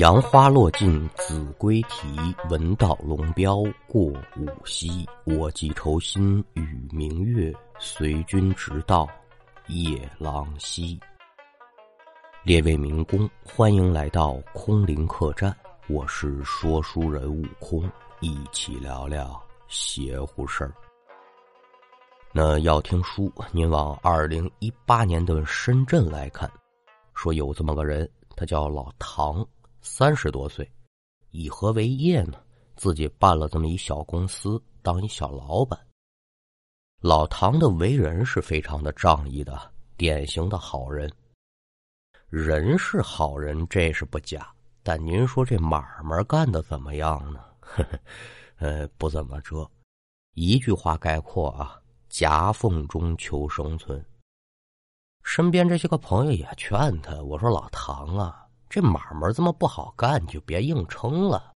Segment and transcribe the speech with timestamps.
[0.00, 2.08] 杨花落尽子规啼，
[2.48, 3.56] 闻道龙标
[3.86, 5.06] 过五溪。
[5.24, 9.06] 我寄愁心与明月，随君直到
[9.66, 10.98] 夜郎西。
[12.42, 15.54] 列位民工，欢迎来到空灵客栈，
[15.86, 17.86] 我是说书人悟空，
[18.20, 20.72] 一起聊聊邪乎事儿。
[22.32, 26.50] 那要听书，您往二零一八年的深圳来看，
[27.12, 29.46] 说有这么个人，他叫老唐。
[29.82, 30.70] 三十多岁，
[31.30, 32.38] 以何为业呢？
[32.76, 35.78] 自己办了这么一小公司，当一小老板。
[37.00, 41.10] 老唐的为人是非常的仗义的，典型的好人。
[42.28, 44.50] 人是好人，这是不假。
[44.82, 47.44] 但您说这买卖干的怎么样呢？
[47.60, 48.00] 呵呵，
[48.58, 49.70] 呃，不怎么着。
[50.34, 51.78] 一句话概括啊，
[52.08, 54.02] 夹缝中求生存。
[55.22, 58.39] 身边这些个朋友也劝他，我说老唐啊。
[58.70, 61.52] 这买卖这么不好干，你就别硬撑了。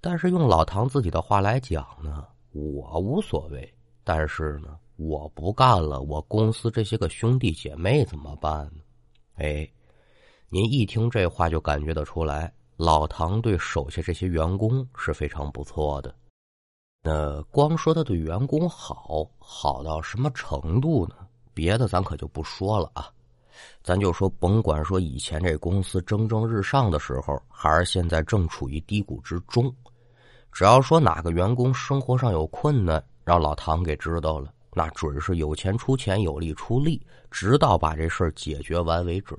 [0.00, 3.74] 但是用老唐自己的话来讲呢，我无所谓。
[4.02, 8.80] 但是呢，我不干了，我公司这些个兄弟姐妹怎么办呢？
[9.34, 9.70] 哎，
[10.48, 16.14] 您一听这话就感觉得出来，老唐对手下这些员工是非常不错的。
[17.02, 21.16] 那光说他对员工好，好到什么程度呢？
[21.52, 23.12] 别的咱可就不说了啊。
[23.82, 29.74] 咱就说，甭管说以前这公司蒸蒸日上的时候，还是现在正处于低谷之中，
[30.52, 39.36] 只要说哪个员工生活上有困难，让老唐给知道了，那准是有钱出钱，有力出力，直到把这事儿解决完为止。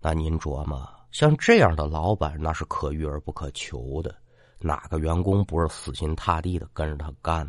[0.00, 4.14] 那您琢磨，像这样的老板，那是可遇而不可求的，
[4.60, 7.48] 哪个员工不是死心塌地的跟着他干？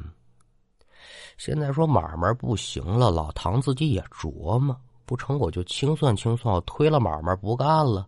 [1.37, 4.75] 现在说买卖不行了，老唐自己也琢磨。
[5.07, 8.05] 不成，我就清算清算，我推了买卖不干了。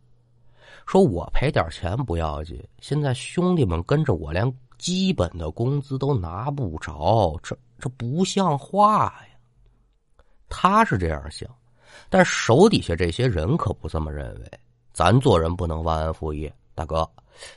[0.85, 9.37] 说我赔点钱不要紧，现在兄弟们跟着我，连基本的工资都拿不着，这这不像话呀。
[10.49, 11.49] 他是这样想，
[12.09, 14.51] 但手底下这些人可不这么认为。
[14.91, 17.09] 咱做人不能忘恩负义，大哥，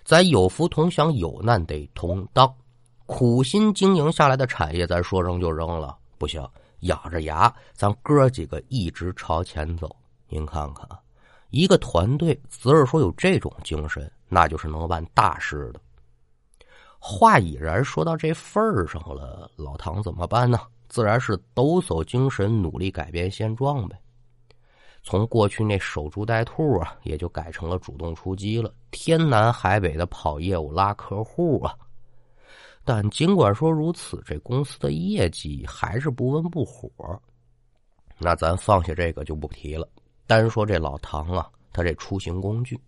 [0.04, 2.52] 咱有福同享，有难得同当。
[3.06, 6.46] 苦心经营下来的产业，咱说扔就扔了，不行。
[6.82, 9.94] 咬着牙，咱哥几个一直朝前走。
[10.28, 10.98] 您看看啊，
[11.50, 15.80] 一个团队，只是说有这种精神，那就是能办大事的。
[16.98, 20.60] 话已然说到这份儿上了，老唐怎么办呢？
[20.88, 23.98] 自然是抖擞精神，努力改变现状呗。
[25.02, 31.74] 从过去那守株待兔啊，也就改成了主动出击了，天南海北的跑业务拉客户啊。
[32.84, 36.90] 但尽管说如此，这公司的业绩还是不温不火。
[38.18, 39.88] 那咱放下这个就不提了，
[40.26, 42.78] 单说这老唐啊，他这出行工具，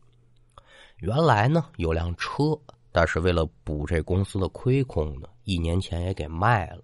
[0.96, 2.58] 原来呢有辆车，
[2.92, 6.82] 但是为了补这公司的亏空呢，一年前也给卖了。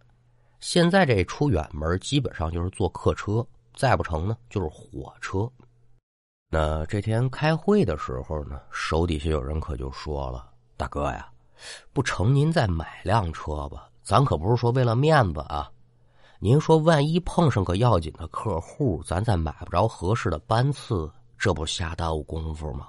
[0.58, 5.50] 现在这出远门基本上就是坐客车，再不成呢就是火车。
[6.48, 11.29] 那这天开会的时候呢，手底下有人可就说了：“大哥呀。”
[11.92, 13.88] 不成，您再买辆车吧。
[14.02, 15.70] 咱可不是说为了面子啊。
[16.38, 22.88] 您说，万一碰上个要紧的客户，咱再买不着合适的班次，这不瞎耽误功夫吗？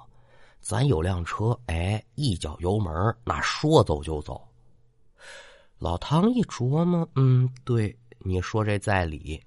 [0.61, 2.93] 咱有辆车，哎，一脚油门，
[3.23, 4.41] 那说走就走。
[5.79, 9.41] 老唐一琢磨，嗯，对，你说这在理。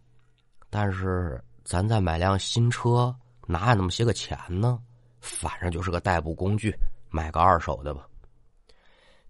[0.69, 3.15] 但是咱再买辆新车，
[3.47, 4.79] 哪有那么些个钱呢？
[5.21, 6.75] 反正就是个代步工具，
[7.11, 8.07] 买个二手的吧。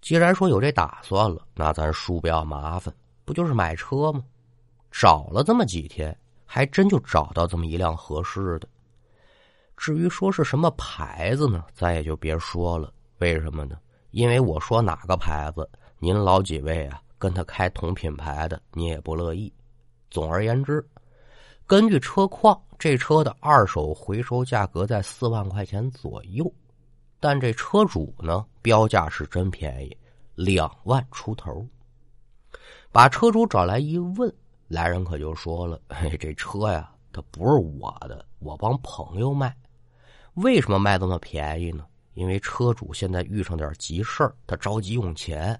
[0.05, 2.95] 既然说有这打算了，那咱叔不要麻烦，
[3.25, 4.23] 不就是买车吗？
[4.91, 8.69] 找了这么几天，还真就找到这么一辆合适的。
[9.79, 12.93] 至于说是什么牌子呢，咱也就别说了。
[13.17, 13.79] 为什么呢？
[14.11, 15.67] 因为我说哪个牌子，
[15.99, 19.51] 您老几位啊跟他开同品牌的，你也不乐意。
[20.11, 20.87] 总而言之，
[21.67, 26.53] 根据车况，这车的二手回收价格在四万块钱左右。
[27.25, 29.97] 但这车主呢，标价是真便宜，
[30.35, 31.67] 两万出头。
[32.93, 34.31] 把车主找来一问，
[34.69, 39.56] 来人可就说了：“嘿，这车呀，它不是我的，我帮朋友卖。
[40.35, 41.87] 为什么卖这么便宜呢？
[42.12, 45.59] 因为车主现在遇上点急事，他着急用钱。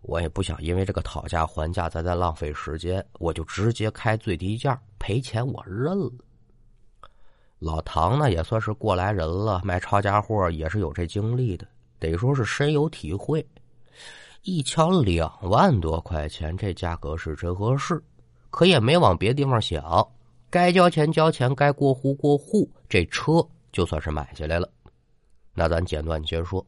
[0.00, 6.10] 我也不想因为这个讨价还价，再再浪费时间，我就直接开最低价，赔钱我认了。”
[7.58, 11.66] 老唐呢也算是过来人了，卖抄家货也是有这经历的，
[11.98, 13.44] 得说是深有体会。
[14.42, 18.00] 一瞧两万多块钱，这价格是真合适，
[18.50, 20.06] 可也没往别地方想，
[20.48, 24.70] 该交钱交钱，该过户过户，这车就算是买下来了。
[25.52, 26.64] 那咱简短接说。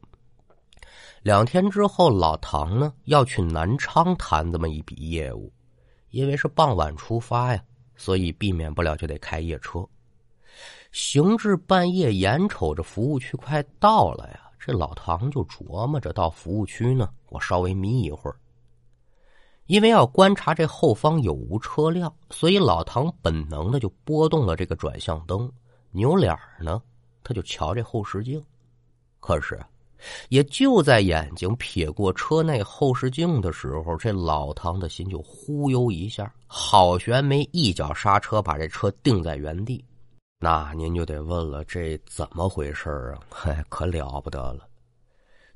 [1.22, 5.52] 两天之后，老唐呢要去南昌谈这么一笔业务，
[6.10, 7.62] 因为是傍晚出发呀，
[7.94, 9.86] 所以避免不了就得开夜车。
[10.92, 18.36] 行至半夜，眼瞅着服务区快到了呀，这老唐就琢磨着到服务区呢，我稍微眯一会儿。
[19.66, 25.48] 因为要观察这后方有无车辆，所以老唐本能的就拨动了这个转向灯，
[25.92, 26.82] 扭脸呢，
[27.22, 28.42] 他就瞧这后视镜。
[29.20, 29.56] 可是，
[30.28, 39.84] 也就在眼睛瞥过车内后视镜的时候，这老唐的心就忽悠一下，好悬没一脚刹车，把这车定在原地。
[40.42, 43.20] 那您就得问了，这怎么回事啊？
[43.28, 44.66] 嘿，可了不得了！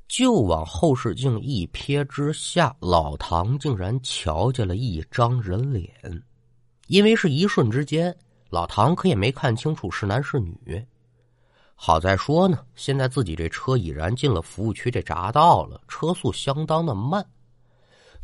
[0.07, 5.91] 就往后视镜一瞥之下，老唐竟然瞧见了一张人脸。
[6.85, 8.15] 因为是一瞬之间，
[8.51, 10.85] 老唐可也没看清楚是男是女。
[11.73, 17.25] 好在说呢，现在自己这车已然进了服务区这匝道了，车速相当的慢。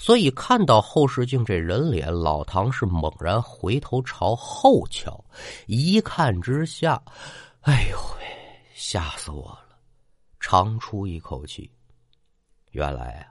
[0.01, 5.23] 所以看到后视镜这人脸，老唐是猛然回头朝后瞧，
[5.67, 6.99] 一看之下，
[7.61, 8.25] 哎呦喂，
[8.73, 9.77] 吓死我了！
[10.39, 11.69] 长出一口气。
[12.71, 13.29] 原来啊，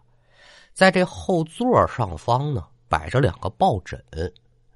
[0.72, 4.00] 在这后座上方呢，摆着两个抱枕，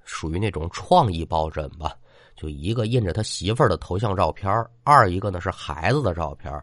[0.04, 1.96] 属于那种创意抱枕吧。
[2.34, 4.52] 就一个印着他媳妇儿的头像照片，
[4.82, 6.60] 二一个呢是孩子的照片。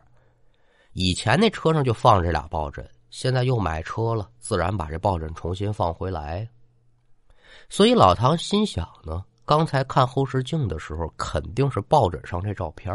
[0.91, 2.85] 以前那车上就放这俩抱枕。
[3.11, 6.49] 现在又买车了，自然把这抱枕重新放回来。
[7.69, 12.91] 所以老唐心想呢，刚才看后视镜的时候，肯定是抱枕上这照片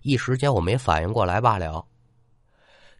[0.00, 1.84] 一时间我没反应过来罢了。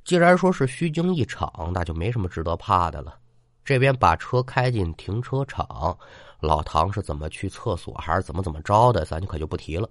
[0.04, 3.18] 既然说是虚惊一场，那就没什么值得怕的了。
[3.64, 5.96] 这边把车开进停车场，
[6.40, 9.88] 老唐是怎么去厕所，还是怎么怎么着的，咱就可就不提了。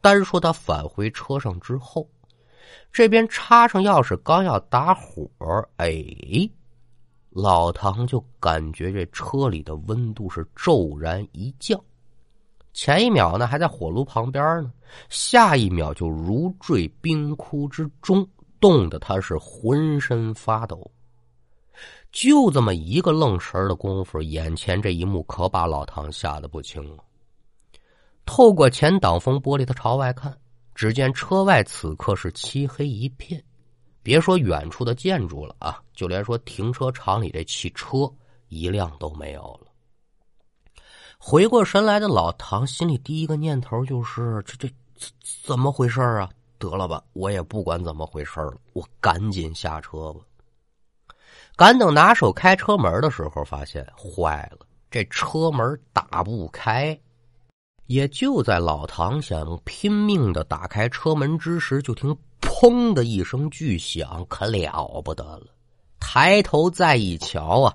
[0.00, 2.08] 单说他返回车上之后。
[2.92, 5.28] 这边插上钥匙，刚要打火，
[5.76, 5.94] 哎，
[7.30, 11.78] 老唐就感觉这车里的温度是骤然一降。
[12.72, 14.70] 前一秒呢还在火炉旁边呢，
[15.08, 18.26] 下一秒就如坠冰窟之中，
[18.60, 20.90] 冻得他是浑身发抖。
[22.12, 27.02] 就这么一个愣神的功夫，眼前这一幕可把老唐吓得不轻了。
[28.24, 30.34] 透过前挡风玻璃，他朝外看。
[30.76, 33.42] 只见车外此刻是漆黑一片，
[34.02, 38.12] 别说远处的建筑了啊，就连说停车场里这汽车
[38.48, 39.72] 一辆都没有了。
[41.18, 44.68] 回过神来的老唐心里第一个念头就是：这这
[45.42, 46.28] 怎么回事啊？
[46.58, 50.20] 得了吧，我也不管怎么回事了，我赶紧下车吧。
[51.56, 56.98] 赶等拿手开车门的时候，发现坏了，这车门打不开。
[57.86, 65.46] 也就在老唐想拼命的打开车门之时，就听“砰”的一声巨响，可了不得了。
[66.00, 67.74] 抬头再一瞧啊，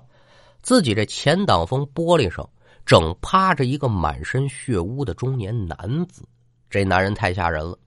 [0.62, 2.48] 自己这前挡风玻璃上
[2.84, 6.22] 正趴着一个满身血污的中年男子。
[6.68, 7.78] 这男人太吓人了，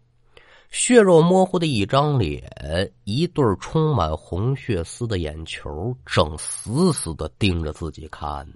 [0.70, 8.48] 血肉模糊的一张脸，一对充满红血丝的眼球，正死死的盯着自己看，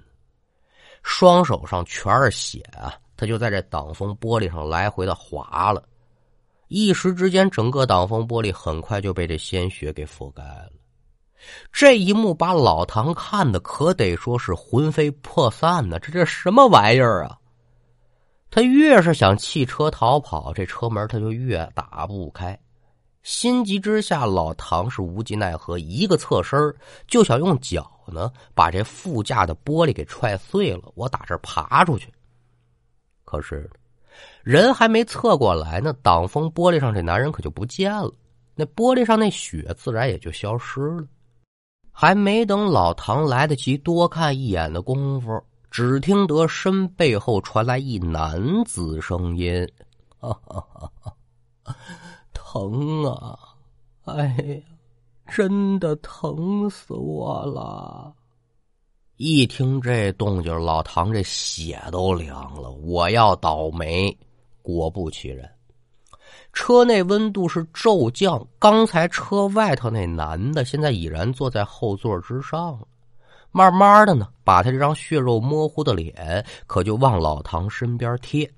[1.02, 2.94] 双手上全是血啊！
[3.20, 5.84] 他就在这挡风玻璃上来回的划了，
[6.70, 10.72] 一时之间，整个挡风玻璃很快就被这鲜血给覆盖了。
[11.70, 17.38] 这一幕把老唐看的可得说是魂飞魄散呢，这这什么玩意儿啊？
[18.50, 22.58] 他越是想弃车逃跑，这车门他就越打不开。
[23.22, 26.58] 心急之下，老唐是无计奈何，一个侧身
[27.06, 32.10] 就想用脚呢把这副驾的玻璃给踹碎了，我打这爬出去。
[33.30, 33.70] 可是，
[34.42, 38.12] 人还没侧过来呢，挡风玻璃上这男人可就不见了。
[38.56, 41.06] 那玻璃上那血自然也就消失了。
[41.92, 49.70] 还没等老唐来得及多看一眼的功夫，只听得身背后传来一男子声音
[52.34, 53.38] ：“疼啊！
[54.06, 54.64] 哎呀，
[55.28, 58.12] 真的疼死我了！”
[59.22, 62.72] 一听这动静，老唐这血都凉了。
[62.72, 64.18] 我要倒霉！
[64.62, 65.46] 果不其然，
[66.54, 68.48] 车内温度是骤降。
[68.58, 72.88] 刚才车外头那男的，现在已然坐在后座之上了。
[73.52, 78.50] 慢慢的呢，把他这张血肉模糊的脸，可就往老唐身边贴。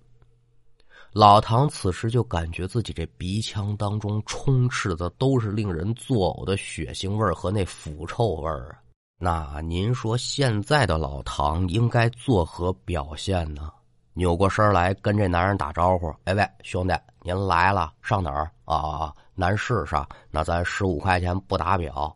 [1.12, 8.78] 老唐此时就感觉自己这鼻腔当中充斥的都是令人作呕的血腥味和那腐臭味啊！
[9.24, 13.72] 那您说现在的老唐应该作何表现呢？
[14.14, 19.14] 扭过身来跟这男人打招呼：“哎喂，兄弟，您来了，上哪儿啊？
[19.36, 22.12] 南市上，那咱十五块钱不打表。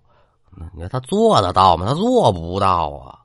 [0.73, 1.85] 你看他做得到吗？
[1.85, 3.19] 他做不到啊！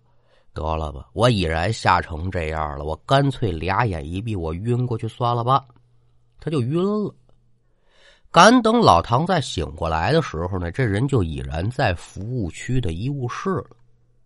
[0.52, 5.64] 得了吧，我已然吓成这样了，我干脆俩眼一闭，我晕过去算了吧。
[6.38, 7.14] 他就晕了。
[8.32, 13.66] 赶等老唐再醒过来的时候呢，这人就已然在服务区的医务室了。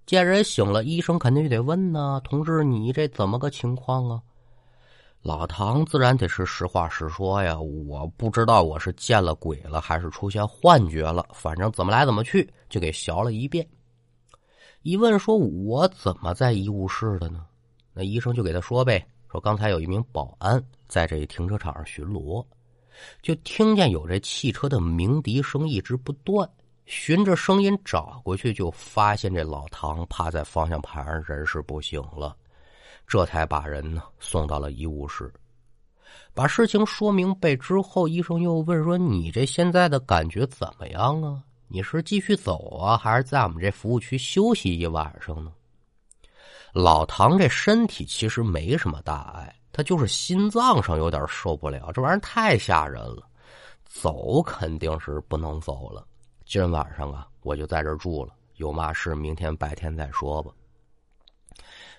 [0.04, 4.20] 见人醒了，医生肯定就得问呢：“同志，你这怎么个情况啊？”
[5.22, 13.66] 老唐自然得是实话实说呀，我不知道我是见了鬼了还是出现幻觉了，反正怎么来怎么去，就给学了一遍。
[14.82, 15.34] 一问说
[15.64, 17.46] ：“我怎么在医务室的呢？”
[17.94, 22.44] 那医生就给他说呗：“说刚才有一名保安在这停车场上巡逻，
[23.22, 26.48] 就听见有这汽车的鸣笛声一直不断，
[26.86, 32.36] 循着声音找过去，就发现这老唐趴在方向盘上，人事不省了。”
[33.06, 35.30] 这才把人呢送到了医务室，
[36.32, 41.42] 把事情说明白之后，医生又问说：“你这现在的感觉怎么样啊？
[41.68, 45.52] 你是继续走啊，还是在我们这服务区休息一晚上呢？”
[46.72, 53.28] 老唐这身体其实没什么大碍，他就是心脏上有点受不了，这玩意儿太吓人了，
[53.84, 56.06] 走肯定是不能走了。
[56.46, 60.52] 今晚上啊，我就在这住了，有嘛事明天白天再说吧。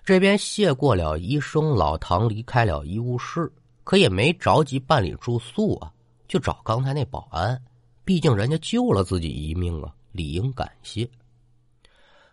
[0.06, 3.52] 这边谢过了医生，老唐离开了医务室，
[3.84, 5.92] 可也没着急办理住宿啊，
[6.30, 7.62] 就找刚才那保安，
[8.06, 11.06] 毕竟人家救了自己一命啊，理应感谢。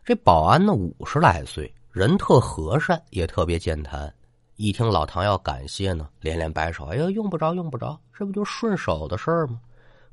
[0.05, 4.15] 这保安呢，五十来岁，人特和善，也特别健谈。
[4.57, 9.61] 一听老唐要感谢呢，连连摆手：“哎呀，用不着，用不着，这不就顺手的事儿吗？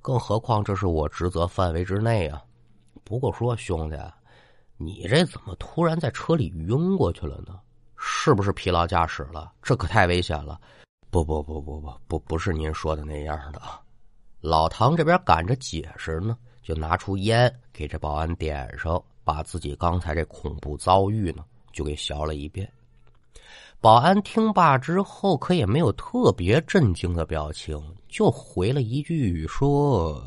[0.02, 2.42] 更何况这是我职责范围之内啊。
[3.04, 3.98] 不过说兄弟。”
[4.82, 7.60] 你这怎么突然在车里晕过去了呢？
[7.98, 9.52] 是不是疲劳驾驶了？
[9.62, 10.58] 这可太危险了！
[11.10, 13.82] 不不不不不不，不是您说的那样的啊！
[14.40, 21.44] 老唐这边赶着解释呢，就拿出烟给这保安点上，把自己刚才这恐怖遭遇呢
[21.74, 22.72] 就给学了一遍。
[23.82, 30.22] 保安听罢之后，可也没有特别震惊的表情，就回了一句说：“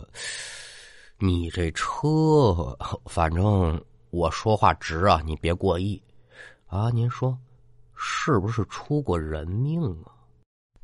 [1.21, 3.78] 你这车，反正……”
[4.09, 6.02] 我说话直啊，你别过意，
[6.66, 7.38] 啊，您说
[7.94, 10.12] 是不是出过人命啊？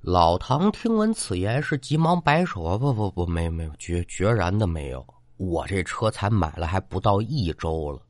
[0.00, 5.06] 老唐听闻此言，是急忙摆手啊，不不不，没有没有，决决然的没有。
[5.38, 8.00] 我这车才买了还不到一周了，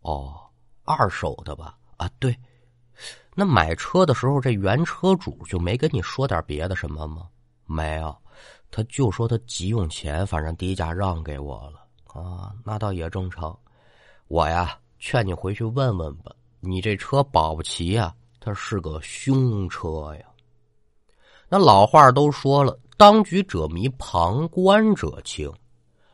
[0.00, 0.34] 哦，
[0.84, 1.76] 二手的吧？
[1.96, 2.34] 啊，对。
[3.34, 7.28] 那买车的时候，这原车主就没跟你说点别的什么吗？
[7.66, 8.14] 没有，
[8.70, 13.58] 他就说他急用钱，反正低价让给我了啊，那倒也正常。
[14.28, 16.32] 我呀，劝你回去问问吧。
[16.60, 20.26] 你这车保不齐呀，它是个凶车呀。
[21.48, 25.52] 那老话都说了，当局者迷，旁观者清。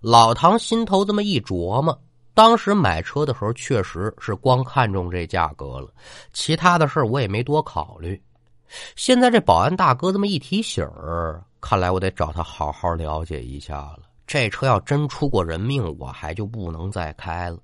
[0.01, 2.01] 老唐心头这么一琢磨，
[2.39, 5.93] 当时买车的时候确实是光看中这价格了，
[6.33, 8.23] 其他的事我也没多考虑。
[8.95, 10.89] 现在这保安大哥这么一提醒，
[11.61, 14.03] 看来我得找他好好了解一下了。
[14.25, 17.59] 这车要真出过人命，我还就不能再开了。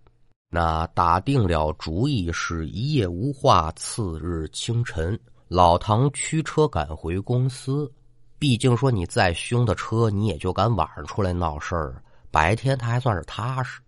[0.51, 3.71] 那打定了主意，是一夜无话。
[3.77, 5.17] 次日清晨，
[5.47, 7.89] 老唐驱车赶回公司。
[8.41, 12.03] 毕竟说你再凶的车，你也就敢晚上出来闹事儿，
[12.33, 13.81] 白天他还算是踏实。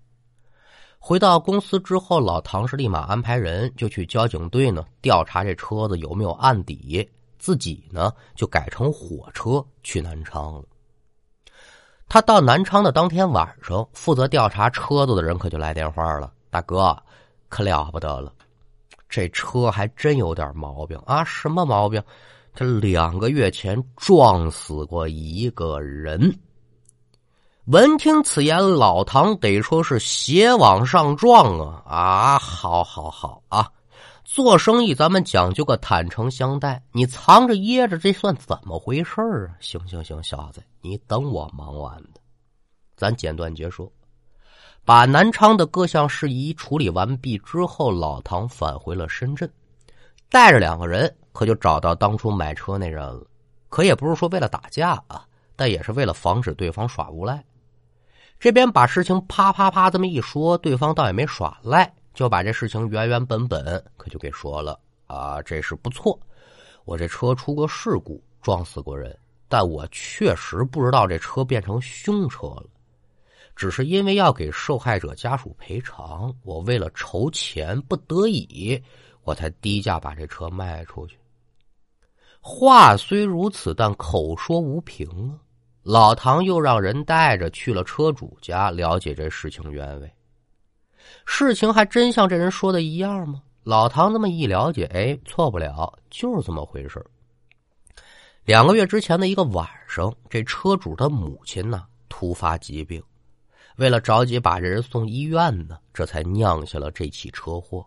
[1.08, 7.08] 回到公司之后，老唐是立马安排人就去交警队呢调查这车子有没有案底，
[7.38, 10.64] 自己呢就改成火车去南昌了。
[12.08, 16.32] 他到南昌的当天晚上，负责调查车子的人可就来电话了。
[16.50, 17.00] 大哥，
[17.48, 18.32] 可了不得了，
[19.08, 21.22] 这车还真有点毛病啊！
[21.22, 22.02] 什么毛病？
[22.52, 26.36] 这两个月前撞死过一个人。
[27.66, 31.82] 闻听此言，老唐得说是血往上撞啊！
[31.84, 33.68] 啊，好，好，好啊！
[34.22, 39.58] 做生意咱们讲究个坦诚相待，你藏着掖着，这算怎么回事啊？
[39.58, 42.20] 行行行，小子，你等我忙完的，
[42.96, 43.92] 咱简短结束。
[44.84, 49.50] 把南昌的各项事宜处理完毕之后，老唐返回了深圳，
[50.30, 53.26] 带着两个人，可就找到当初买车那人了。
[53.68, 57.44] 可也不是说为了打架啊，但也是为了防止对方耍无赖。
[58.38, 65.40] 这边把事情啪啪啪这么一说，对方倒也没耍赖，就把这事情原原本本可就给说了啊。
[65.42, 66.18] 这是不错，
[66.84, 69.16] 我这车出过事故，撞死过人，
[69.48, 72.66] 但我确实不知道这车变成凶车了。
[73.56, 78.78] 只是因为要给受害者家属赔偿，我为了筹钱，不得已，
[79.24, 81.18] 我才低价把这车卖出去。
[82.38, 85.40] 话虽如此，但口说无凭啊。
[85.88, 90.12] 老唐又让人带着去了车主家，了解这事情原委。
[91.24, 93.40] 事情还真像这人说的一样吗？
[93.62, 97.00] 老唐那么一了解，哎，错不了，就是这么回事
[98.44, 103.00] 两个月之前的一个晚上，这车主的母亲呢突发疾病，
[103.76, 107.86] 为了着急把这人送医院呢，这才酿下了这起车祸。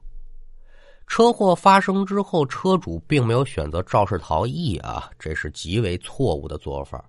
[1.05, 7.03] 车祸发生之后，车主并没有选择肇事逃逸啊，这是极为错误的做法，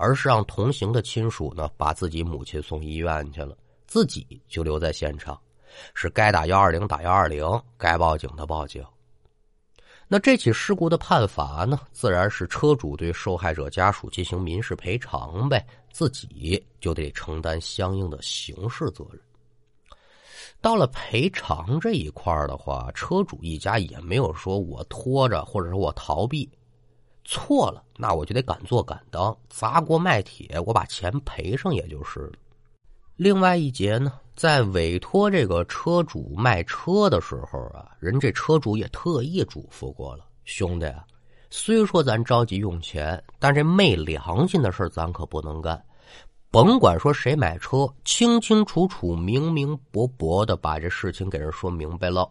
[0.00, 3.54] 而是让同行的亲属呢把自己母亲送医院去了，
[3.86, 5.38] 自己就留在现场。
[5.94, 7.44] 是该打幺二零打幺二零，
[7.76, 8.84] 该报警的报警。
[10.08, 11.78] 那这起事故的判罚呢？
[11.92, 19.20] 自然是车主对受害者家属进行民事赔偿呗，自己就得承担相应的刑事责任。
[20.60, 26.50] 到了赔偿这一块的话，车主一家也没有说我拖着或者说我逃避，
[27.24, 32.32] 错了，那我就得敢做敢当，砸锅卖铁，我把钱赔上也就是了。
[33.16, 41.04] 另外一节呢，在委托这个车主卖车的时候啊，人这车主也特意嘱咐过了，兄弟啊，
[41.50, 45.84] 虽说咱着急用钱，但这昧良心的事咱可不能干。
[46.50, 52.28] 甭管说谁买车，清清楚楚、明明白白的把这事情给人说明白了。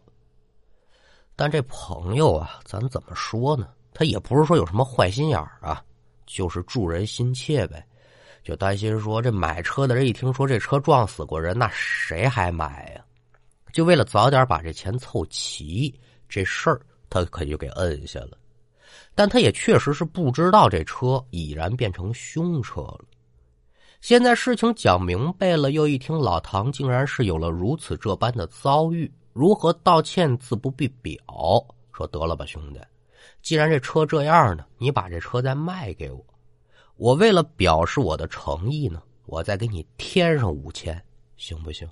[1.35, 3.67] 但这朋友啊，咱怎么说呢？
[3.99, 5.83] 他也不是说有什么坏心眼儿啊，
[6.25, 7.85] 就是助人心切呗。
[8.45, 13.03] 就担心说，这买车的人一听说这车撞死过人，那谁还买呀？
[13.73, 15.93] 就为了早点把这钱凑齐，
[16.29, 16.79] 这事儿
[17.09, 18.37] 他可就给摁下了。
[19.15, 23.01] 但他也确实是不知道这车已然变成凶车了。
[23.99, 31.19] 现在事情讲明白了，又一听老唐竟然是有了如此这般的遭遇，如何道歉自不必表。
[31.91, 32.79] 说得了吧，兄弟，
[33.41, 36.23] 既然这车这样呢，你把这车再卖给我。
[36.97, 41.01] 我为了表示我的诚意呢，我再给你添上五千，
[41.37, 41.87] 行不行？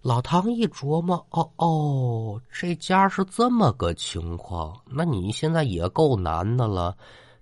[0.00, 6.96] 老唐一琢磨，哦哦，这家是这么个情况，那你现在也够难的了，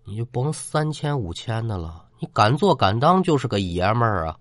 [0.05, 4.37] 你就甭三千五千的了，你敢做敢当就是个爷们儿啊！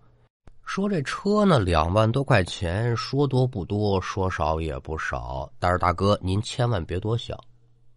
[0.64, 7.38] 说这车呢，两万多块钱，说多不多，说少也不少，但是大哥您千万别多想，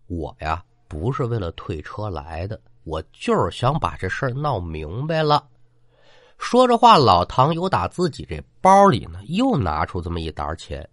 [0.09, 2.61] 我呀不是为了退车来的。
[2.85, 5.47] 我就是想把这事儿闹明白了。
[6.39, 10.89] 说着话，老唐又打自己这包里呢，又拿出这么一沓钱。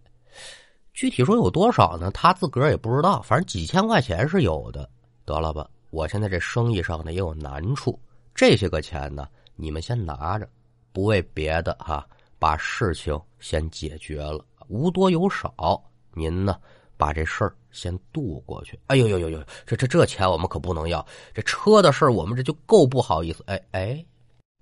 [0.92, 2.10] 具体说有多少呢？
[2.10, 4.88] 他自个儿也不知道，反正几千块钱是有的。
[5.24, 7.98] 得了吧，我现在这生意上呢也有难处，
[8.34, 10.46] 这些个钱呢，你们先拿着，
[10.92, 12.06] 不为别的哈，
[12.38, 16.58] 把事情先解决了，无多有少，您呢？
[16.96, 18.78] 把这事儿先渡过去。
[18.86, 21.04] 哎呦呦呦呦，这这这钱我们可不能要。
[21.34, 23.42] 这车的事儿我们这就够不好意思。
[23.46, 24.04] 哎哎，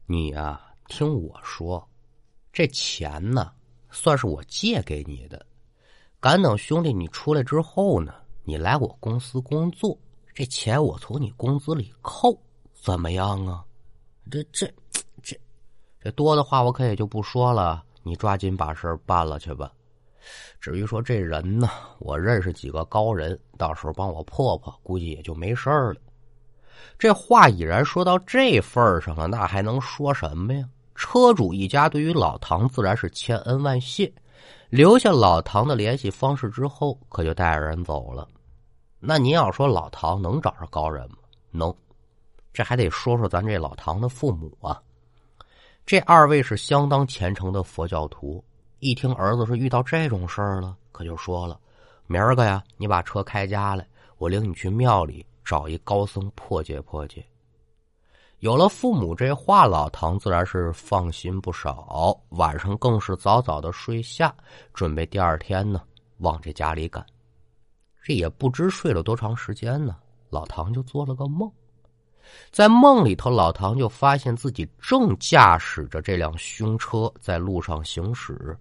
[0.07, 1.87] 你呀，听我说，
[2.53, 3.53] 这钱呢，
[3.91, 5.45] 算是我借给你的。
[6.21, 9.99] 敢等兄弟你出来之后呢，你来我公司工作，
[10.35, 12.37] 这钱我从你工资里扣，
[12.73, 13.65] 怎么样啊？
[14.31, 14.67] 这这
[15.23, 15.39] 这
[16.01, 17.85] 这多的话我可也就不说了。
[18.03, 19.73] 你抓紧把事儿办了去吧。
[20.61, 25.97] 至于说这人呢，我认识几个高人，到时候帮我破破，估计也就没事了。
[26.99, 30.69] 这话已然说到这份上了，那还能说什么呀？
[30.95, 34.13] 车主一家对于老唐自然是千恩万谢，
[34.71, 38.29] 留下老唐的联系方式之后，可就带着人走了。
[39.01, 41.17] 那您要说老唐能找着高人吗？
[41.51, 41.75] 能，
[42.53, 44.81] 这还得说说咱这老唐的父母啊。
[45.85, 48.43] 这二位是相当虔诚的佛教徒。
[48.85, 51.59] 一听儿子是遇到这种事儿了，可就说了
[52.07, 57.25] ：“明儿个呀，你把车开家来，我领你去庙里找一高僧破解破解。”
[58.41, 62.15] 有了父母这话，老唐自然是放心不少。
[62.29, 64.35] 晚上更是早早的睡下，
[64.75, 65.81] 准备第二天呢
[66.19, 67.03] 往这家里赶。
[68.03, 69.97] 这也不知睡了多长时间呢，
[70.29, 71.51] 老唐就做了个梦。
[72.51, 78.55] 在梦里头，老唐就发现自己正驾驶着这辆凶车在路上行驶。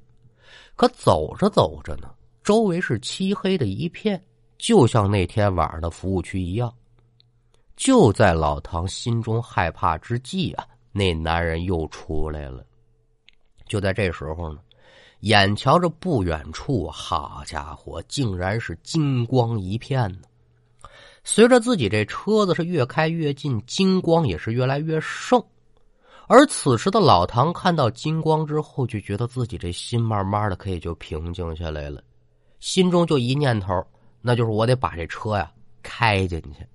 [0.75, 2.09] 可走着走着呢，
[2.43, 4.21] 周围是漆黑的一片，
[4.57, 6.73] 就像那天晚上的服务区一样。
[7.75, 12.65] 就在老唐心中害怕之际啊，那男人又出来了。
[13.65, 14.59] 就在这时候呢，
[15.21, 20.27] 眼瞧着不远处，好家伙，竟然是金光一片呢！
[21.23, 25.43] 随着自己这车子是越开越近，金光也是越来越盛。
[26.27, 32.01] 而此时的老唐看到金光之后，就觉得自己这心慢慢的可以就平静下来了，
[32.59, 33.85] 心中就一念头，
[34.21, 36.65] 那就是我得把这车呀开进去。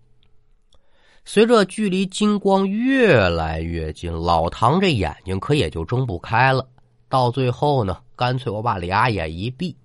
[1.24, 6.66] 随着距离金光越来越近，老唐这眼睛可也就睁不开了。
[7.08, 9.76] 到最后呢，干脆我把俩眼一闭，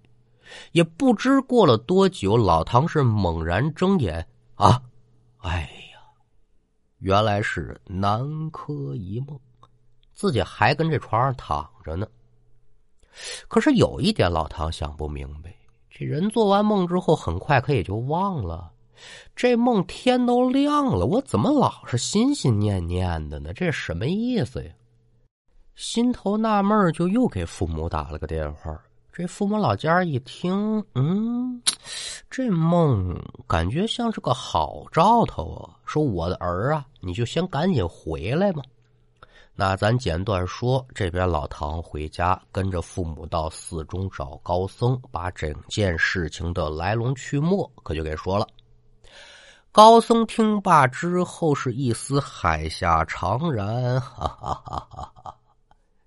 [0.74, 4.82] 也不知过了多久，老唐是猛然睁眼啊！
[5.40, 5.62] 哎
[5.94, 6.00] 呀，
[7.00, 9.40] 原来是南柯一梦，
[10.14, 12.08] 自己还跟这床上躺着呢。
[13.48, 15.54] 可是有一点，老唐想不明白：
[15.90, 18.72] 这人做完梦之后，很快可也就忘了。
[19.36, 23.52] 这梦天都亮了，我怎么老是心心念念的呢？
[23.54, 24.72] 这什么意思呀？
[25.76, 28.80] 心头纳闷，就又给父母打了个电话。
[29.12, 31.62] 这父母老家一听，嗯，
[32.30, 35.78] 这梦感觉像是个好兆头啊！
[35.86, 38.64] 说我的儿啊，你就先赶紧回来吧。
[39.56, 47.50] 那咱简短说，这边老唐回家，跟着父母到寺中找高僧，把整件事情的来龙去脉
[47.84, 48.48] 可就给说了。
[49.72, 55.36] 高僧听罢之后，是一丝海下长然，哈哈哈哈哈！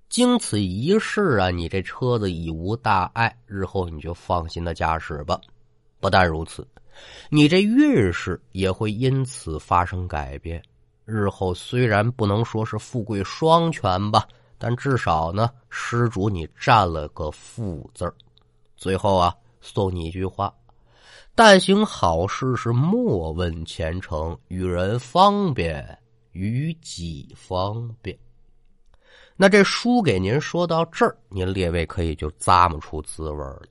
[0.08, 5.40] 经此一事啊，你这车子已无大碍，日后你就放心的驾驶吧。
[6.00, 6.66] 不但如此，
[7.28, 10.62] 你这运势也会因此发生改变。
[11.06, 14.26] 日后虽然不能说是富贵双全吧，
[14.58, 18.12] 但至少呢，施主你占了个富字
[18.76, 20.52] 最后啊，送你一句话。
[21.34, 25.96] 但行好事是莫问前程，与人方便，
[26.32, 28.18] 与己方便。
[29.36, 33.62] 那这书给您说到这儿，您列位可以就咂摸出滋味了。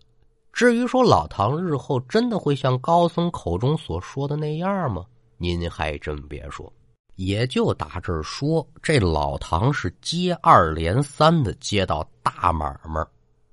[0.53, 5.03] 至于说老唐日后真的会像高僧口中所说的那样吗？
[5.37, 6.71] 您还真别说，
[7.15, 13.05] 也就打这儿说，这老唐是接二连三的接到大买卖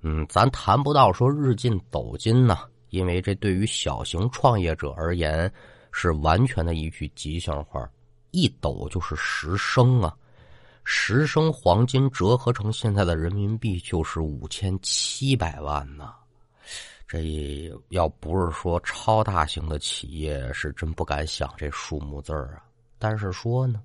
[0.02, 2.58] 嗯，咱谈不到说日进斗金呐。
[2.90, 5.50] 因为这对于小型创业者而言，
[5.92, 7.88] 是完全的一句吉祥话，
[8.32, 10.14] 一斗就是十升啊，
[10.84, 16.12] 十升黄金折合成现在的人民币就是五千七百万呢。
[17.08, 22.64] 这要不是说超大型的企业，是真不敢想这数目字儿啊。
[23.02, 23.80] 但是说呢，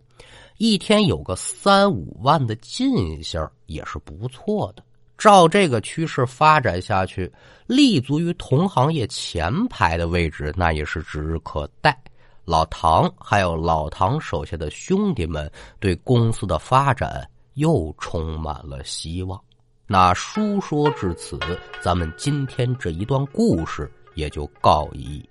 [0.60, 4.84] 一天有个三五万的进项也是不错的。
[5.18, 7.34] 照这个趋势发展下去，
[7.66, 12.00] 立足于同行业前排的位置，那也是指日可待。
[12.46, 19.42] 老唐还有老唐手下的兄弟们，对公司的发展又充满了希望。
[19.88, 21.40] 那书说至此，
[21.82, 25.28] 咱们今天这一段故事也就告一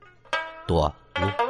[0.67, 1.46] 段落。